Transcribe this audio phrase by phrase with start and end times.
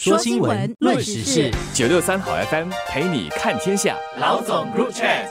[0.00, 3.96] 说新闻，论时事，九六三好 FM 陪你看天下。
[4.20, 5.26] 老总 Chat，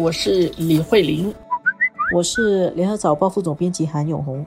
[0.00, 1.34] 我是李慧玲，
[2.14, 4.46] 我是联合早报副总编辑韩永红。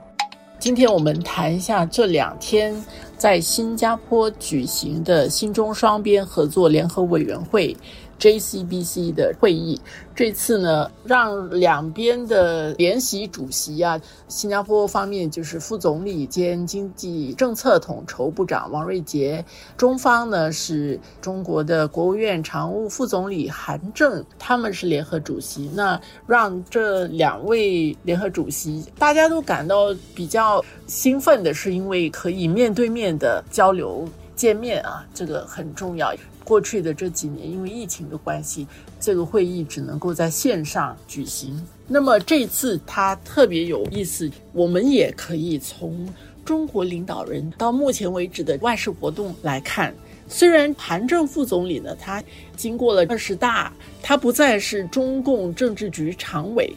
[0.58, 2.84] 今天我们谈一下这两天
[3.16, 7.78] 在新加坡举行的新中双边合作联合委员会。
[8.20, 9.80] JCBC 的会议，
[10.16, 19.44] 这次呢，让两边的联席主席啊，新加坡方面就是副总理兼经济政策统筹部长王瑞杰，
[19.76, 25.70] 中方呢是中国的国务院常务副总理韩正，他们是联合主席。
[25.74, 36.14] 那让这两位联合主席，大家都感到比较兴奋的是，因为可以面对面的交流见面啊，这个很重要。
[36.44, 38.68] 过去的这几年，因为疫情的关系，
[39.00, 41.60] 这个会议只能够在线上举行。
[41.88, 46.08] 那么这次它特别有意思，我们也可以从
[46.44, 49.92] 中国领导人到目前为止的外事活动来看。
[50.28, 52.24] 虽然韩正副总理呢，他
[52.56, 56.72] 经过了二十大，他不再是中共政治局常委，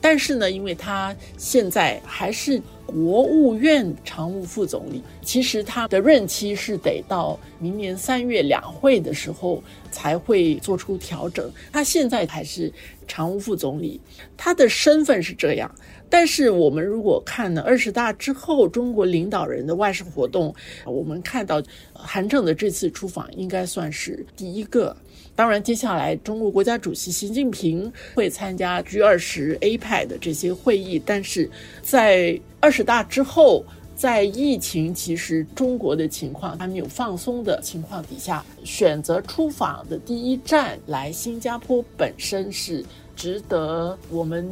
[0.00, 2.60] 但是呢，因为他现在还是。
[2.92, 9.62] 国务院常务副总理，其实他的任期是得到明年三月两会的时候
[9.92, 11.48] 才会做出调整。
[11.70, 12.72] 他现在还是
[13.06, 14.00] 常务副总理，
[14.36, 15.72] 他的身份是这样。
[16.10, 21.62] 但是我们如果看呢，二十大之后中国领导人的外事活动，我们看到
[21.92, 24.94] 韩正的这次出访应该算是第一个。
[25.34, 31.48] 当然，接下来中国国家主席习近平会参加 G 二十 APEC 的这些会议，但是
[31.80, 33.64] 在二十大之后，
[34.02, 44.50] 在疫情其实中国的情况还没有放松的情况底下，选择出访的第一站来新加坡，本身是值得我们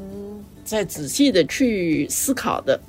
[0.64, 2.80] 再仔细的去思考的。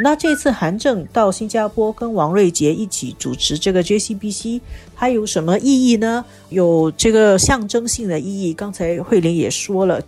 [0.00, 4.60] 那这次韩正到新加坡跟王瑞杰一起主持这个 JCBC，
[4.94, 6.24] 它有什么意义呢？
[6.50, 8.54] 有这个象征性的意义。
[8.54, 10.00] 刚才慧玲也说了，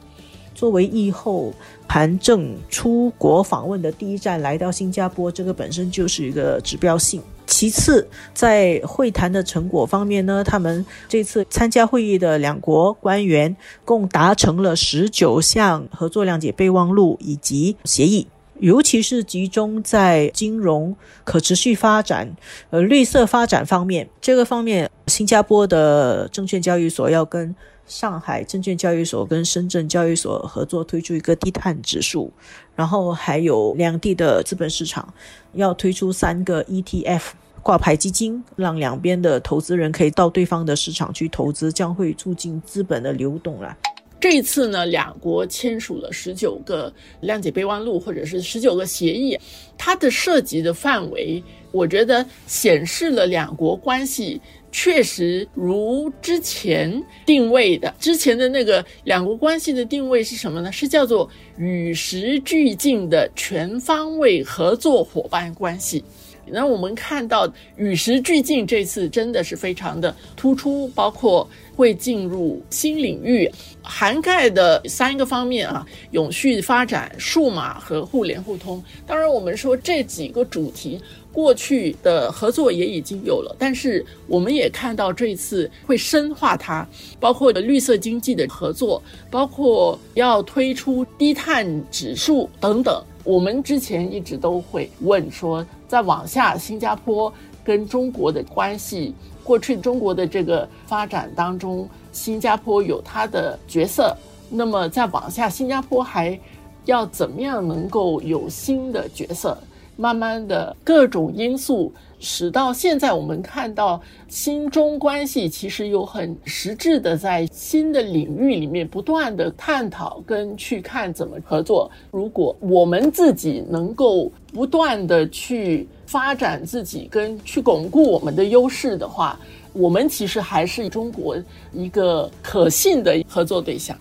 [0.55, 1.53] 作为疫后
[1.93, 7.21] 韩正出国访问的第一站来到新加坡，这个本身就是一个指标性。
[7.49, 18.25] 其次，在会谈的成果方面呢，他们这次参加会议的两国官员共达成了十九项合作谅解备忘录以及协议。
[18.61, 22.31] 尤其是集中在金融可持续发展、
[22.69, 24.09] 呃绿色发展方面。
[24.21, 27.53] 这个方面，新加坡的证券交易所要跟
[27.91, 32.33] 上海证券交易所、跟深圳交易所合作推出一个低碳指数，
[32.77, 35.13] 然后还有两地的资本市场
[35.55, 37.23] 要推出三个 ETF
[37.65, 43.77] 挂牌基金，让两边的投资人可以到对方的市场去投资，将会促进资本的流动了。
[44.21, 46.93] 这一次呢，两国签署了十九个
[47.23, 49.39] 谅解备忘录，或者是十九个协议，
[49.79, 51.43] 它的涉及的范围，
[51.73, 54.39] 我觉得显示了两国关系
[54.71, 57.93] 确实如之前定位的。
[57.99, 60.71] 之前的那个两国关系的定位是什么呢？
[60.71, 66.05] 是叫做与时俱进的全方位合作伙伴关系。
[66.47, 73.51] 那我们看到与时俱进这次真的是非常的突出，包括会进入新领域，
[73.83, 78.83] 涵盖的三个方面啊，永续发展、数码和互联互通。
[79.07, 81.01] 当然，我们说这几个主题
[81.33, 86.87] 过去的合作也已经有了，但是我们也看到这一次会深化它，
[87.21, 93.03] 包括绿色经济的合作，包括要推出低碳指数等等。
[93.23, 97.33] 我们之前一直都会问说，再往下，新加坡
[97.65, 99.13] 跟中国的关系，
[99.43, 104.17] 过去中国的这个发展当中，新加坡有它的角色。
[104.49, 106.39] 那么再往下，新加坡还
[106.85, 109.59] 要怎么样能够有新的角色？
[110.01, 111.93] 慢慢的各种因素。
[112.23, 121.91] 使到现在，我们看到新中关系其实有很实质的在新的领域里面不断的探讨跟去看怎么合作。
[122.11, 129.41] 如果我们自己能够不断的去发展自己跟去巩固我们的优势的话，
[129.73, 131.35] 我们其实还是中国
[131.73, 133.97] 一个可信的合作对象。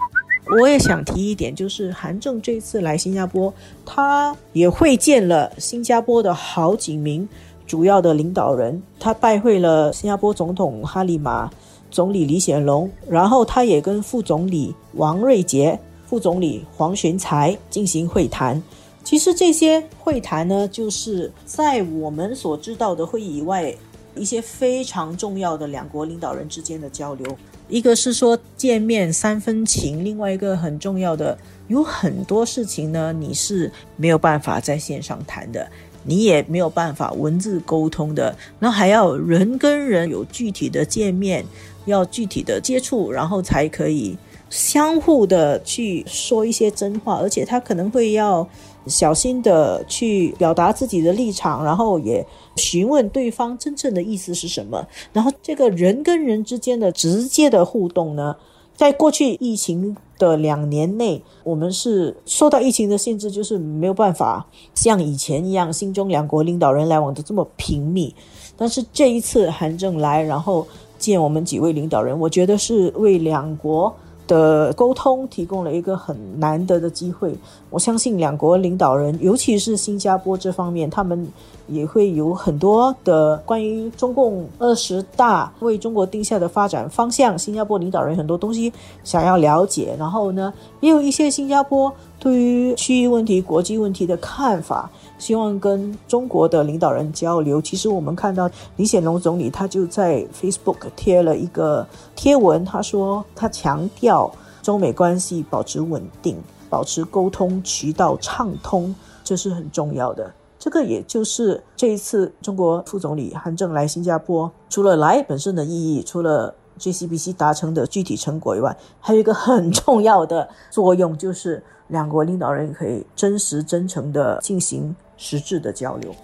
[0.57, 3.54] 我也想提一点，就是韩正这次来新加坡，
[3.86, 7.28] 他也会见了新加坡的好几名。
[7.68, 11.48] 主要的领导人，他拜会了新加坡总统哈里马、
[11.92, 18.60] 总理李显龙，然后他也跟副总理王瑞杰、副总理黄循才进行会谈。
[19.04, 23.72] 其实这些会谈呢，就是在我们所知道的会议以外，
[24.16, 27.38] 一些非常重要的两国领导人之间的交流。
[27.69, 31.38] 一个是说见面三分情，另外一个很重要的，
[31.68, 35.69] 有很多事情呢，你是没有办法在线上谈的。
[36.04, 41.45] 你也没有办法文字沟通的，那还要人跟人有具体的见面，
[41.86, 44.18] 要具体的接触，然后才可以
[44.50, 48.48] 相互的去说一些真话，而且他可能会要
[48.88, 52.25] 小心的去表达自己的立场，然后也
[52.56, 58.36] 询问对方真正的意思是什么，然后这个人跟人之间的直接的互动呢？
[58.75, 68.16] 在过去疫情的两年内，我们是受到疫情的限制，就是没有办法像以前一样，新中两国领导人来往的这么频密。
[68.56, 70.66] 但是这一次韩正来，然后
[70.98, 73.94] 见我们几位领导人，我觉得是为两国。
[74.30, 77.36] 的沟通提供了一个很难得的机会，
[77.72, 81.28] 我相信两国领导人，尤其是新加坡这方面，他们
[81.68, 88.72] 也会有很多的关于中共二十大为中国定下的发展方向，新加坡领导人很多东西
[89.04, 94.89] 想要了解，然后呢，也有一些新加坡对于区域问题、国际问题的看法。
[95.18, 97.62] 希望跟中国的领导人交流。
[97.62, 101.86] 其实我们看到李显龙总理他就在 Facebook 贴了一个
[102.16, 104.31] 贴文，他说他强调
[104.63, 106.38] 中美关系保持稳定，
[106.69, 108.95] 保持沟通渠道畅通，
[109.25, 110.33] 这是很重要的。
[110.57, 124.96] 这个也就是这一次中国副总理韩正来新加坡，除了来本身的意义，除了 JCBC 达成的具体成果以外，还有一个很重要的作用，就是两国领导人可以真实真诚的进行。
[125.22, 126.16] 实质的交流。